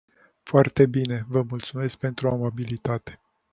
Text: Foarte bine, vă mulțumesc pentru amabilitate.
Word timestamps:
Foarte 0.43 0.85
bine, 0.85 1.25
vă 1.27 1.41
mulțumesc 1.41 1.97
pentru 1.97 2.29
amabilitate. 2.29 3.19